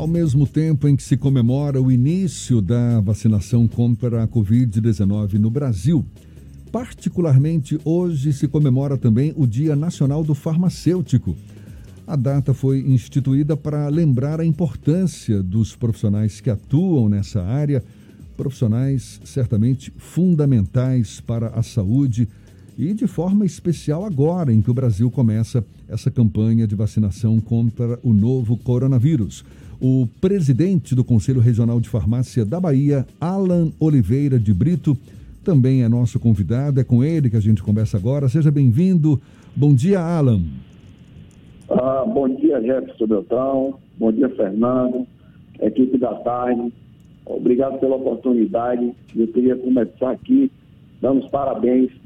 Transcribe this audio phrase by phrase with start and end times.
[0.00, 5.50] Ao mesmo tempo em que se comemora o início da vacinação contra a Covid-19 no
[5.50, 6.02] Brasil,
[6.72, 11.36] particularmente hoje se comemora também o Dia Nacional do Farmacêutico.
[12.06, 17.84] A data foi instituída para lembrar a importância dos profissionais que atuam nessa área,
[18.38, 22.26] profissionais certamente fundamentais para a saúde
[22.80, 27.98] e de forma especial agora em que o Brasil começa essa campanha de vacinação contra
[28.02, 29.44] o novo coronavírus.
[29.78, 34.96] O presidente do Conselho Regional de Farmácia da Bahia, Alan Oliveira de Brito,
[35.44, 36.80] também é nosso convidado.
[36.80, 38.30] É com ele que a gente conversa agora.
[38.30, 39.20] Seja bem-vindo.
[39.54, 40.40] Bom dia, Alan.
[41.68, 43.74] Ah, bom dia, Jefferson Beltrão.
[43.98, 45.06] Bom dia, Fernando.
[45.60, 46.72] Equipe da tarde.
[47.26, 48.90] Obrigado pela oportunidade.
[49.14, 50.50] Eu queria começar aqui
[51.00, 51.99] dando os parabéns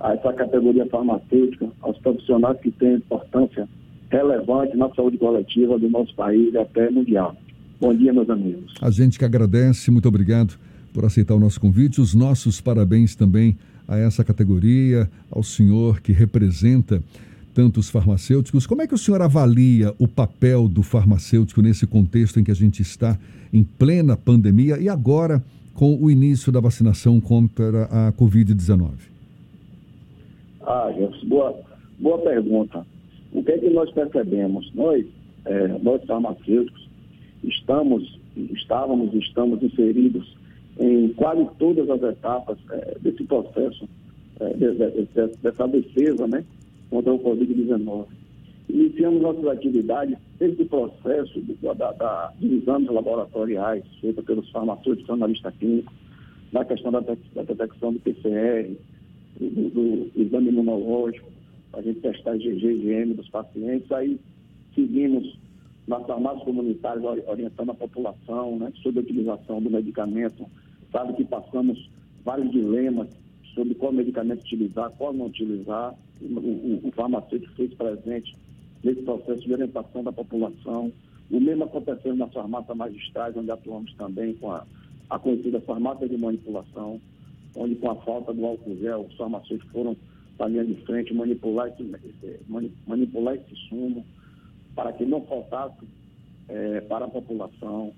[0.00, 3.68] a essa categoria farmacêutica, aos profissionais que têm importância
[4.10, 7.36] relevante na saúde coletiva do nosso país e até mundial.
[7.80, 8.74] Bom dia, meus amigos.
[8.80, 10.58] A gente que agradece, muito obrigado
[10.92, 12.00] por aceitar o nosso convite.
[12.00, 17.02] Os nossos parabéns também a essa categoria, ao senhor que representa
[17.54, 18.66] tantos farmacêuticos.
[18.66, 22.54] Como é que o senhor avalia o papel do farmacêutico nesse contexto em que a
[22.54, 23.18] gente está
[23.52, 25.42] em plena pandemia e agora
[25.74, 29.09] com o início da vacinação contra a Covid-19?
[30.70, 31.60] Ah, Jefferson, boa,
[31.98, 32.86] boa pergunta.
[33.32, 34.72] O que é que nós percebemos?
[34.72, 35.04] Nós,
[35.44, 36.88] é, nós farmacêuticos,
[37.42, 40.36] estamos, estávamos, estamos inseridos
[40.78, 43.88] em quase todas as etapas é, desse processo,
[44.38, 46.44] é, de, de, de, dessa defesa né,
[46.88, 48.06] contra o Covid-19.
[48.68, 55.52] Iniciamos nossas atividades desde o processo da, da, dos exames laboratoriais feitos pelos farmacêuticos analistas
[55.58, 55.92] clínicos,
[56.52, 58.76] na questão da, da detecção do PCR,
[59.38, 61.28] do, do, exame imunológico,
[61.72, 64.18] a gente testar IgG e IgM dos pacientes, aí
[64.74, 65.38] seguimos
[65.86, 70.46] nas farmácias comunitárias orientando a população né, sobre a utilização do medicamento
[70.92, 71.88] Sabe que passamos
[72.24, 73.08] vários dilemas
[73.54, 75.94] sobre qual medicamento utilizar, qual não utilizar.
[76.20, 78.36] O, o, o farmacêutico fez presente
[78.82, 80.92] nesse processo de orientação da população.
[81.30, 84.66] O mesmo aconteceu nas farmácias magistrais, onde atuamos também com a,
[85.08, 87.00] a conhecida farmácia de manipulação,
[87.54, 89.96] onde com a falta do álcool gel, os farmacêuticos foram
[90.36, 92.40] para a linha de frente manipular esse,
[92.86, 94.04] manipular esse sumo
[94.74, 95.84] para que não faltasse
[96.48, 97.92] é, para a população.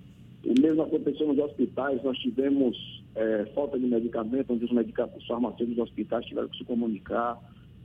[0.44, 2.76] O mesmo aconteceu nos hospitais, nós tivemos
[3.14, 7.38] é, falta de medicamento, onde os, medicamentos, os farmacêuticos dos hospitais tiveram que se comunicar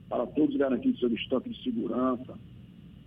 [0.09, 2.33] para todos garantir seu estoque de segurança,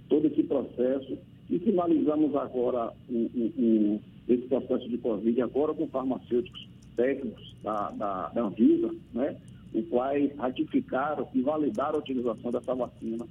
[0.09, 1.19] todo esse processo.
[1.49, 7.91] E finalizamos agora o, o, o, esse processo de Covid, agora com farmacêuticos técnicos da,
[7.91, 9.37] da, da Anvisa, né,
[9.73, 13.27] o qual ratificaram e validaram a utilização dessa vacina,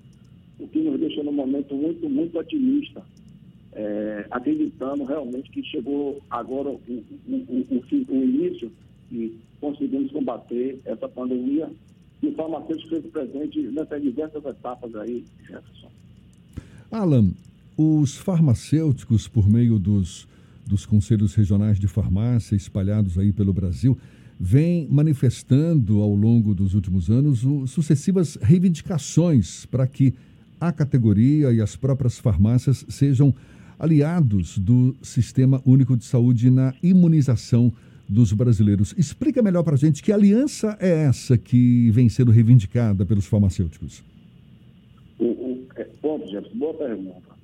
[0.59, 3.03] o que nos deixa num momento muito, muito otimista
[3.73, 8.71] é, acreditando realmente que chegou agora o, o, o, o, início
[9.11, 11.69] e conseguimos combater essa pandemia
[12.21, 15.89] e o farmacêutico esteve presente nessas diversas etapas aí, Jefferson.
[16.91, 17.31] Alan,
[17.77, 20.27] os farmacêuticos, por meio dos,
[20.69, 23.97] dos conselhos regionais de farmácia espalhados aí pelo Brasil,
[24.39, 30.13] vêm manifestando ao longo dos últimos anos o, sucessivas reivindicações para que
[30.61, 33.33] a categoria e as próprias farmácias sejam
[33.79, 37.73] aliados do Sistema Único de Saúde na imunização
[38.07, 38.93] dos brasileiros.
[38.97, 44.03] Explica melhor para a gente que aliança é essa que vem sendo reivindicada pelos farmacêuticos.
[45.17, 47.38] O, é, ponto, Jefferson, boa pergunta.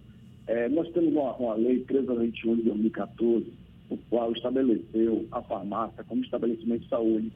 [0.48, 3.46] É, nós temos uma, uma lei 1321 de 2014,
[3.90, 7.32] o qual estabeleceu a farmácia como estabelecimento de saúde.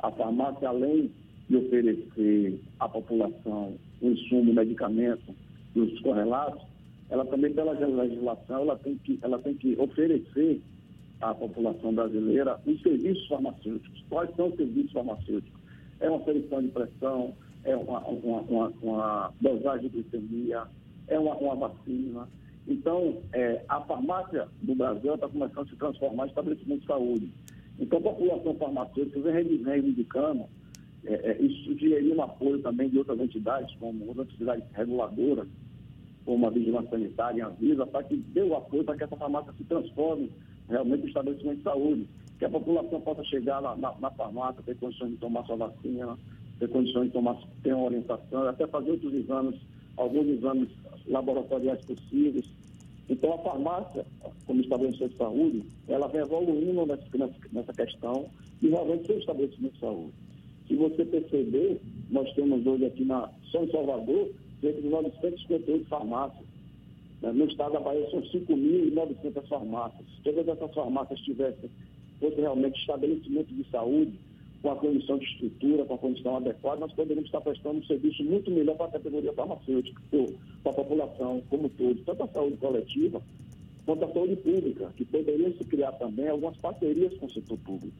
[0.00, 1.10] A farmácia, além
[1.48, 5.34] de oferecer à população o insumo, medicamento
[5.74, 6.62] e os correlatos,
[7.10, 10.60] ela também, pela legislação, ela tem que, ela tem que oferecer
[11.20, 14.04] à população brasileira os serviços farmacêuticos.
[14.08, 15.60] Quais são os serviços farmacêuticos?
[16.00, 17.34] É uma aferição de pressão,
[17.64, 20.64] é uma, uma, uma, uma dosagem de glicemia,
[21.08, 22.28] é uma, uma vacina.
[22.66, 27.30] Então, é, a farmácia do Brasil está começando a se transformar em estabelecimento de saúde.
[27.78, 30.44] Então, a população farmacêutica vem reivindicando,
[31.04, 35.46] é, é, isso sugeriria um apoio também de outras entidades, como outras entidades reguladoras,
[36.24, 39.16] como a Vigilância Sanitária e a Anvisa, para que dê o apoio para que essa
[39.16, 40.30] farmácia se transforme
[40.68, 42.08] realmente em estabelecimento de saúde,
[42.38, 46.16] que a população possa chegar na, na, na farmácia, ter condições de tomar sua vacina,
[46.58, 49.60] ter condições de tomar, ter uma orientação, até fazer outros exames,
[49.96, 50.68] alguns exames
[51.06, 52.46] laboratoriais possíveis.
[53.08, 54.06] Então, a farmácia,
[54.46, 58.26] como estabelecimento de saúde, ela vem evoluindo nessa, questão
[58.62, 60.12] e realmente ser estabelecimento de saúde.
[60.66, 61.80] Se você perceber,
[62.10, 64.30] nós temos hoje aqui na São Salvador
[64.60, 66.46] cerca de 958 farmácias.
[67.20, 67.32] Né?
[67.32, 70.06] No estado da Bahia são 5.900 farmácias.
[70.16, 71.70] Se todas essas farmácias tivessem,
[72.18, 74.18] fosse realmente estabelecimento de saúde,
[74.64, 78.24] com a condição de estrutura, com a condição adequada, nós poderíamos estar prestando um serviço
[78.24, 80.00] muito melhor para a categoria farmacêutica,
[80.62, 83.20] para a população como todo, tanto a saúde coletiva
[83.84, 87.94] quanto a saúde pública, que poderiam se criar também algumas parcerias com o setor público.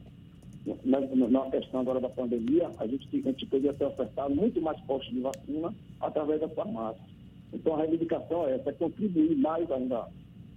[0.83, 4.81] Na, na questão agora da pandemia, a gente, a gente poderia ter ofertado muito mais
[4.81, 5.71] postos de vacina
[6.01, 7.05] através das farmácias.
[7.53, 10.07] Então, a reivindicação é essa, é contribuir mais ainda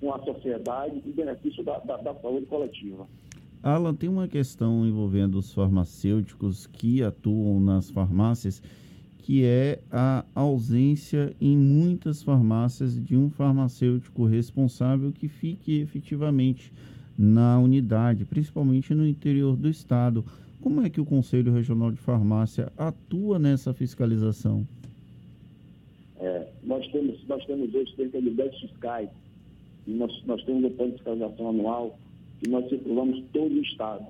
[0.00, 3.06] com a sociedade em benefício da, da, da saúde coletiva.
[3.62, 8.62] Alan, tem uma questão envolvendo os farmacêuticos que atuam nas farmácias,
[9.18, 16.72] que é a ausência em muitas farmácias de um farmacêutico responsável que fique efetivamente
[17.18, 20.24] na unidade, principalmente no interior do estado.
[20.62, 24.66] Como é que o Conselho Regional de Farmácia atua nessa fiscalização?
[26.20, 29.10] É, nós, temos, nós temos hoje cerca de 10 fiscais,
[29.86, 31.98] e nós, nós temos um plano de fiscalização anual
[32.44, 34.06] e nós circulamos todo o Estado.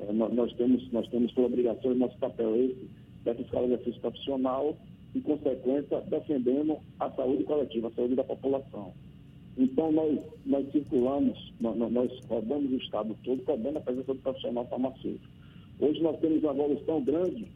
[0.00, 2.88] É, nós, nós, temos, nós temos por obrigação, nosso papel é esse,
[3.24, 4.76] da fiscalização profissional
[5.14, 8.92] e, consequência, defendendo a saúde coletiva, a saúde da população.
[9.56, 14.66] Então, nós, nós circulamos, nós, nós rodamos o Estado todo, cobrando a presença do profissional
[14.66, 15.32] farmacêutico.
[15.78, 17.46] Hoje nós temos uma evolução grande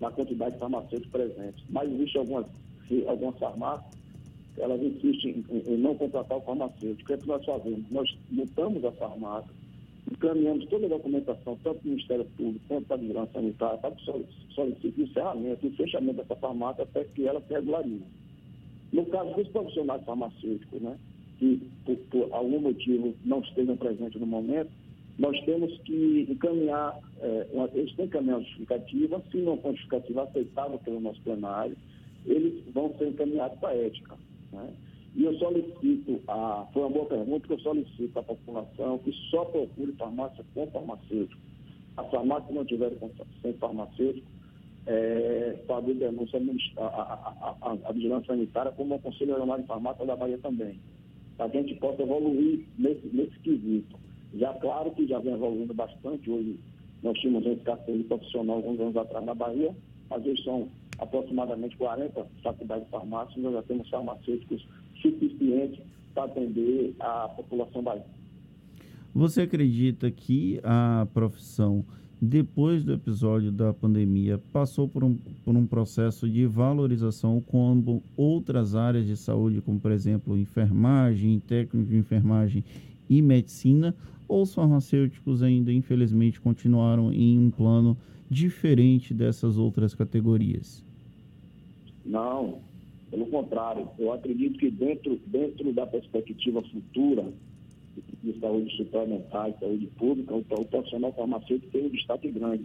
[0.00, 2.46] na quantidade de farmacêuticos presentes, mas existem algumas,
[3.06, 3.97] algumas farmácias
[4.60, 7.02] elas insistem em, em não contratar o farmacêutico.
[7.02, 7.90] O que é nós fazemos?
[7.90, 9.50] Nós mutamos a farmácia,
[10.10, 14.04] encaminhamos toda a documentação, tanto do Ministério Público quanto da Vigilância Sanitária, para que
[14.54, 18.04] solicite encerramento e fechamento dessa farmácia até que ela se regularize.
[18.92, 20.98] No caso dos profissionais farmacêuticos, né,
[21.38, 24.70] que por, por, algum motivo não estejam presentes no momento,
[25.18, 29.72] nós temos que encaminhar, é, uma, eles têm que encaminhar uma justificativa, se não for
[29.72, 31.76] justificativa aceitável pelo nosso plenário,
[32.24, 34.16] eles vão ser encaminhados para a ética.
[34.52, 34.72] Né?
[35.14, 39.44] E eu solicito, a, foi uma boa pergunta, que eu solicito à população que só
[39.46, 41.40] procure farmácia com farmacêutico.
[41.96, 42.92] A farmácia não tiver
[43.42, 44.26] sem farmacêutico,
[44.86, 46.40] é, fazer denúncia
[46.78, 50.80] a, a, vigilância sanitária, como o Conselho Regional de Farmácia da Bahia também,
[51.36, 53.98] para que a gente possa evoluir nesse, nesse quesito.
[54.34, 56.58] Já claro que já vem evoluindo bastante, hoje
[57.02, 59.74] nós tínhamos um escassez profissional alguns anos atrás na Bahia,
[60.08, 60.68] mas hoje são
[60.98, 64.66] aproximadamente 40 faculdades de farmácia, nós já temos farmacêuticos
[65.00, 65.80] suficientes
[66.14, 68.18] para atender a população baiana.
[69.14, 71.84] Você acredita que a profissão,
[72.20, 78.74] depois do episódio da pandemia, passou por um, por um processo de valorização como outras
[78.74, 82.64] áreas de saúde, como por exemplo enfermagem, técnico de enfermagem
[83.08, 83.94] e medicina,
[84.26, 87.96] ou os farmacêuticos ainda, infelizmente, continuaram em um plano
[88.28, 90.84] diferente dessas outras categorias?
[92.08, 92.62] Não,
[93.10, 97.26] pelo contrário, eu acredito que dentro, dentro da perspectiva futura
[98.22, 102.64] de saúde suplementar e saúde pública, o, o profissional farmacêutico tem um destaque grande.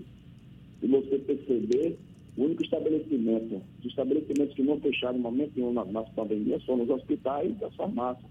[0.80, 1.98] Se você perceber,
[2.38, 6.81] o único estabelecimento, os estabelecimentos que não fecharam em momento nenhum na nossa pandemia são
[6.81, 8.25] os hospitais e as farmácias.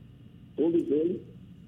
[0.56, 1.20] Todos eles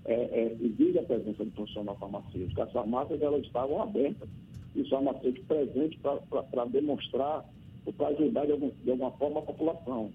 [0.06, 2.62] é, é, exigem a presença do profissional farmacêutico.
[2.62, 4.28] As farmácias elas estavam abertas
[4.74, 7.44] e os farmacêuticos presentes para demonstrar
[7.92, 10.10] para ajudar de, algum, de, alguma forma a população.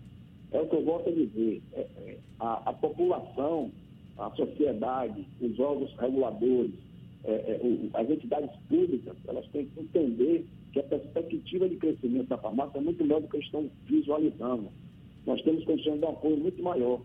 [0.52, 1.62] É o que eu gosto de dizer.
[1.74, 3.72] É, é, a, a, população,
[4.18, 6.72] a sociedade, os órgãos reguladores,
[7.24, 12.28] é, é, o, as entidades públicas, elas têm que entender que a perspectiva de crescimento
[12.28, 14.70] da farmácia é muito melhor do que estão visualizando.
[15.26, 17.02] Nós temos condições de apoio muito maior,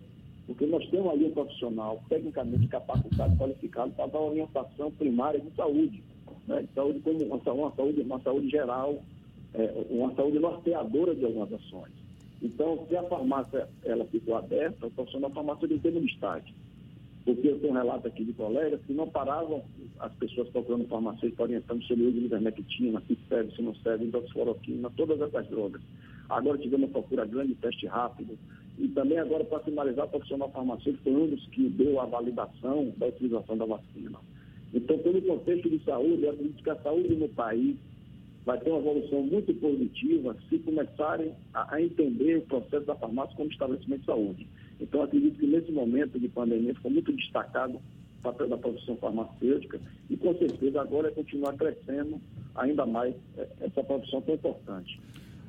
[0.46, 6.02] porque nós temos ali um profissional tecnicamente capacitado, qualificado para dar orientação primária de saúde,
[6.46, 6.62] né?
[6.62, 9.02] de saúde como uma, uma, saúde, uma saúde geral,
[9.54, 11.92] é, uma saúde norteadora de algumas ações.
[12.42, 16.52] Então, se a farmácia ela ficou aberta, o profissional farmácia tem um destaque.
[17.24, 19.62] Porque eu tenho um relato aqui de colegas que não paravam
[19.98, 24.04] as pessoas procurando farmacêutico orientando sobre o uso de ivermectina, se serve, se não serve,
[24.04, 25.80] hidroxicloroquina, todas essas drogas.
[26.28, 28.36] Agora tivemos procura grande, teste rápido.
[28.78, 32.92] E também agora, para finalizar, o profissional farmacêutico foi um dos que deu a validação
[32.98, 34.18] da utilização da vacina.
[34.74, 37.76] Então, pelo contexto de saúde, eu acredito que a saúde no país
[38.44, 43.34] vai ter uma evolução muito positiva se começarem a, a, entender o processo da farmácia
[43.36, 44.46] como estabelecimento de saúde.
[44.80, 49.80] Então, acredito que nesse momento de pandemia ficou muito destacado o papel da profissão farmacêutica
[50.10, 52.20] e, com certeza, agora é continuar crescendo
[52.54, 55.00] ainda mais é, essa profissão tão importante.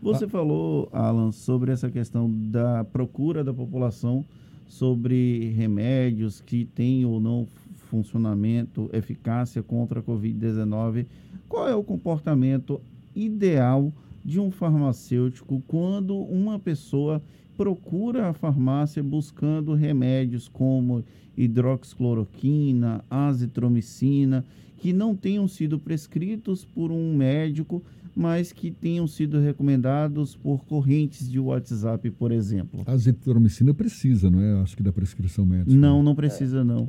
[0.02, 4.24] Você falou, Alan, sobre essa questão da procura da população
[4.68, 7.48] sobre remédios que têm ou não
[7.86, 11.06] funcionamento, eficácia contra a Covid-19
[11.48, 12.82] qual é o comportamento
[13.16, 17.22] ideal de um farmacêutico quando uma pessoa
[17.56, 21.04] procura a farmácia buscando remédios como
[21.38, 24.44] hidroxicloroquina, azitromicina,
[24.78, 27.82] que não tenham sido prescritos por um médico,
[28.16, 32.84] mas que tenham sido recomendados por correntes de WhatsApp, por exemplo.
[32.86, 34.62] A azitromicina precisa, não é?
[34.62, 35.72] Acho que da prescrição médica.
[35.72, 36.88] Não, não precisa não.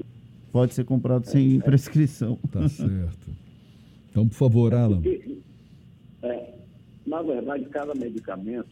[0.52, 2.38] Pode ser comprado sem prescrição.
[2.50, 3.30] Tá certo.
[4.10, 5.02] Então, por favor, Alan.
[6.22, 6.54] É,
[7.06, 8.68] na verdade, cada medicamento,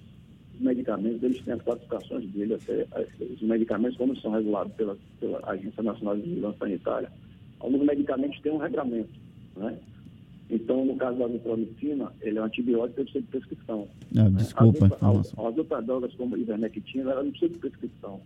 [0.54, 2.86] os medicamentos, eles têm as classificações dele, até
[3.20, 7.12] os medicamentos, como são regulados pela, pela Agência Nacional de Vigilância Sanitária,
[7.60, 9.12] alguns medicamentos têm um regramento,
[9.56, 9.78] né?
[10.50, 13.88] Então, no caso da azitromicina, ele é um antibiótico que precisa de prescrição.
[14.16, 14.30] Ah, né?
[14.36, 14.86] Desculpa.
[14.86, 18.20] As, as, as outras drogas, como a ivermectina, ela não precisa de prescrição.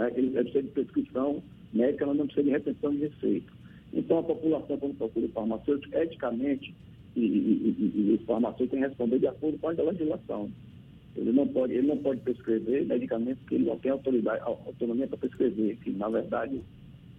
[0.00, 0.10] Né?
[0.16, 1.42] Ele precisa de prescrição
[1.74, 3.52] médica, ela não precisa de retenção de receita.
[3.92, 6.74] Então, a população, quando procura o farmacêutico, eticamente,
[7.14, 10.50] e, e, e, o farmacêutico tem que responder de acordo com a legislação.
[11.16, 15.18] Ele não pode, ele não pode prescrever medicamentos que ele não tem autoridade, autonomia para
[15.18, 16.62] prescrever, que, na verdade,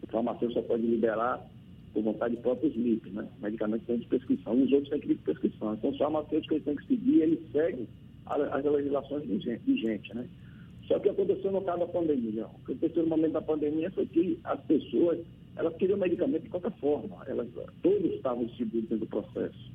[0.01, 1.45] o farmacêutico só pode liberar
[1.93, 3.27] por vontade própria os MIP, né?
[3.41, 4.53] Medicamentos têm de prescrição.
[4.53, 5.73] Os outros têm que ir de prescrição.
[5.73, 7.85] Então, os farmacêuticos têm que seguir, eles seguem
[8.25, 10.25] as legislações vigentes, né?
[10.91, 12.47] Só que aconteceu no caso da pandemia.
[12.47, 15.19] O que aconteceu no momento da pandemia foi que as pessoas,
[15.55, 17.23] elas queriam medicamento de qualquer forma.
[17.27, 17.47] Elas,
[17.81, 19.71] todos estavam seguros dentro do processo.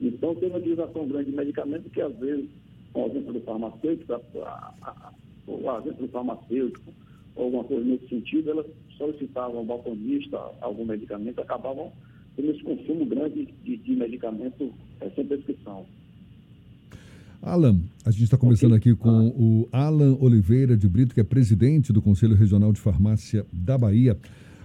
[0.00, 2.48] Então, tem uma utilização grande de medicamentos que, às vezes,
[2.94, 4.20] com a ausência do farmacêutico, a,
[4.80, 5.12] a,
[5.46, 6.94] a, do farmacêutico,
[7.36, 8.66] ou alguma coisa nesse sentido, elas
[8.96, 11.92] solicitavam ao balconista algum medicamento, acabavam
[12.36, 15.84] tendo esse consumo grande de, de medicamento é, sem prescrição.
[17.44, 19.22] Alan, a gente está conversando aqui com ah.
[19.36, 24.16] o Alan Oliveira de Brito, que é presidente do Conselho Regional de Farmácia da Bahia.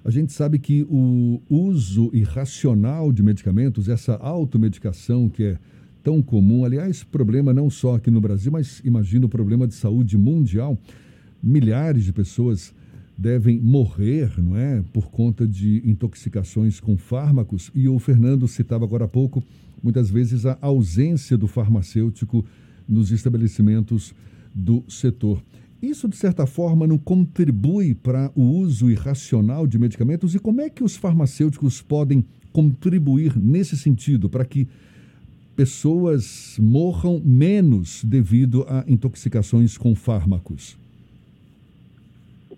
[0.03, 5.57] A gente sabe que o uso irracional de medicamentos, essa automedicação que é
[6.01, 10.17] tão comum, aliás, problema não só aqui no Brasil, mas imagino o problema de saúde
[10.17, 10.77] mundial
[11.43, 12.73] milhares de pessoas
[13.17, 17.69] devem morrer, não é, por conta de intoxicações com fármacos.
[17.75, 19.43] E o Fernando citava agora há pouco,
[19.83, 22.45] muitas vezes a ausência do farmacêutico
[22.89, 24.13] nos estabelecimentos
[24.53, 25.41] do setor.
[25.81, 30.35] Isso, de certa forma, não contribui para o uso irracional de medicamentos?
[30.35, 34.67] E como é que os farmacêuticos podem contribuir nesse sentido, para que
[35.55, 40.77] pessoas morram menos devido a intoxicações com fármacos?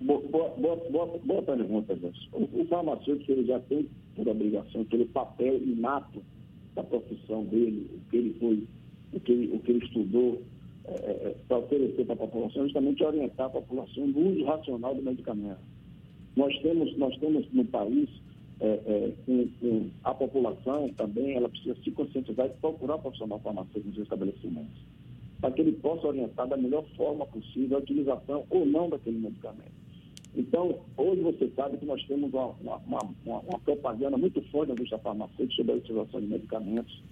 [0.02, 1.98] Boa, boa, boa, boa pergunta,
[2.32, 6.22] o, o farmacêutico ele já tem por obrigação, pelo papel inato
[6.76, 8.64] da profissão dele, que ele foi,
[9.14, 10.42] o que ele, o que ele estudou,
[10.86, 14.96] é, é, é para oferecer para a população, justamente orientar a população no uso racional
[14.96, 15.60] do medicamento.
[16.36, 18.10] Nós temos, nós temos no país,
[18.60, 23.40] é, é, com, com a população também, ela precisa se conscientizar e procurar o profissional
[23.40, 24.82] farmacêutico nos estabelecimentos,
[25.40, 29.82] para que ele possa orientar da melhor forma possível a utilização ou não daquele medicamento.
[30.36, 32.78] Então, hoje você sabe que nós temos uma, uma,
[33.26, 37.04] uma, uma propaganda muito forte na indústria farmacêutica sobre a utilização de medicamentos.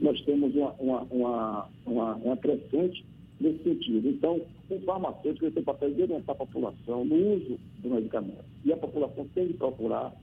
[0.00, 3.04] Nós temos uma, uma, uma, crescente
[3.40, 4.08] nesse sentido.
[4.08, 8.44] Então, o farmacêutico tem o papel de orientar a população no uso do medicamento.
[8.64, 10.14] E a população tem de procurar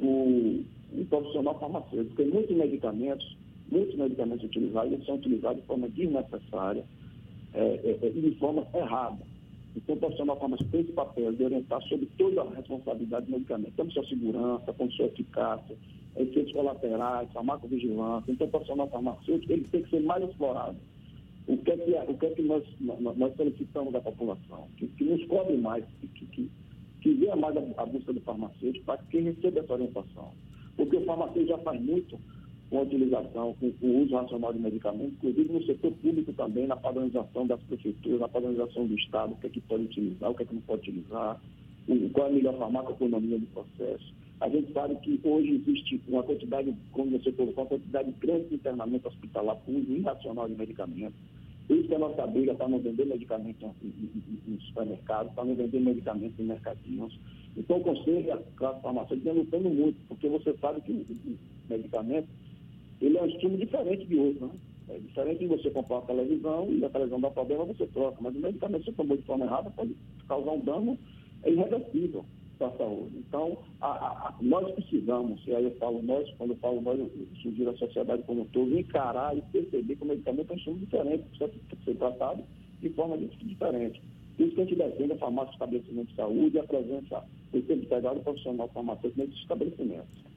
[0.00, 2.16] o, um profissional farmacêutico.
[2.16, 3.36] Tem muitos medicamentos,
[3.70, 6.84] muitos medicamentos utilizados, eles são utilizados de forma desnecessária
[7.54, 9.30] é, é, é e de forma errada.
[9.76, 13.72] Então, o profissional farmacêutico tem esse papel de orientar sobre toda a responsabilidade do medicamento,
[13.76, 15.76] tanto sua segurança, quanto sua eficácia,
[16.16, 18.32] efeitos colaterais, farmacovigilância.
[18.32, 20.76] Então, o profissional farmacêutico ele tem que ser mais explorado.
[21.46, 24.68] O que é que, é, o que, é que nós, nós solicitamos da população?
[24.76, 26.50] Que, que nos cobre mais, que, que,
[27.00, 30.30] que venha mais a, a busca do farmacêutico para que receba essa orientação.
[30.76, 32.18] Porque o farmacêutico já faz muito
[32.70, 36.76] com a utilização, com, o uso racional de medicamentos, inclusive no setor público também, na
[36.76, 40.44] padronização das prefeituras, na padronização do Estado, o que é que pode utilizar, o que
[40.44, 41.40] é que não pode utilizar,
[42.12, 44.14] qual é a melhor farmacoeconomia do processo.
[44.40, 48.54] A gente sabe que hoje existe uma quantidade, como você colocou, uma quantidade grande de
[48.54, 51.18] internamento hospitalar por uso irracional de medicamentos.
[51.68, 56.40] Isso que a nossa briga está não vender medicamentos em, supermercados, está não vender medicamentos
[56.40, 57.18] em mercadinhos.
[57.54, 62.28] Então, o Conselho a classe farmacêutica estão lutando muito, porque você sabe que o medicamento
[63.02, 64.52] ele é um estímulo diferente de outro, né?
[64.88, 68.16] É diferente de você comprar uma televisão e a televisão dá problema, você troca.
[68.20, 69.94] Mas o medicamento, se tomou de forma errada, pode
[70.26, 70.98] causar um dano
[71.46, 72.24] irreversível
[72.60, 73.16] para a saúde.
[73.26, 77.10] Então, a, a, nós precisamos, e aí eu falo nós, quando eu falo nós, eu
[77.42, 80.80] sugiro a sociedade como um todo, encarar e perceber que o medicamento é um estímulo
[80.80, 81.50] diferente, precisa
[81.84, 82.42] ser tratado
[82.82, 84.02] de forma diferente.
[84.36, 87.58] Por isso que a gente defende a farmácia estabelecimento de saúde e a presença do
[87.58, 90.30] integrado profissional farmacêutico nesses estabelecimentos.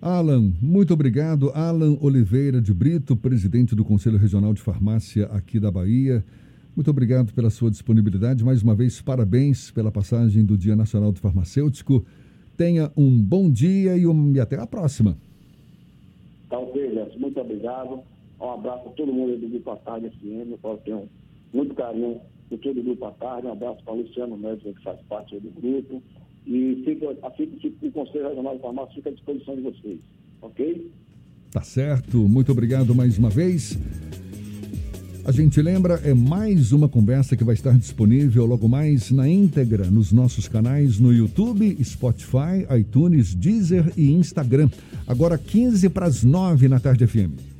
[0.00, 1.50] Alan, muito obrigado.
[1.50, 6.24] Alan Oliveira de Brito, presidente do Conselho Regional de Farmácia aqui da Bahia.
[6.74, 8.42] Muito obrigado pela sua disponibilidade.
[8.42, 12.04] Mais uma vez, parabéns pela passagem do Dia Nacional do Farmacêutico.
[12.56, 15.16] Tenha um bom dia e, um, e até a próxima.
[16.48, 17.18] Tá ok, Gerson.
[17.18, 18.00] Muito obrigado.
[18.40, 20.58] Um abraço a todo mundo do Grupo à Tarde FM.
[20.62, 21.08] Eu tenho
[21.52, 23.46] muito carinho por todo o Grupo à Tarde.
[23.48, 26.02] Um abraço para o Luciano Médico, que faz parte do grupo.
[26.46, 30.00] E fica, assim que o Conselho Regional de Farmácia fica à disposição de vocês.
[30.40, 30.90] Ok?
[31.50, 32.16] Tá certo.
[32.16, 33.78] Muito obrigado mais uma vez.
[35.24, 39.88] A gente lembra, é mais uma conversa que vai estar disponível logo mais na íntegra
[39.88, 44.68] nos nossos canais no YouTube, Spotify, iTunes, Deezer e Instagram.
[45.06, 47.51] Agora 15 para as 9 na tarde FM.